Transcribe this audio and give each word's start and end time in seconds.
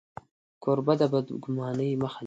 کوربه 0.63 0.93
د 0.99 1.01
بدګمانۍ 1.11 1.91
مخه 2.01 2.11
نیسي. 2.11 2.17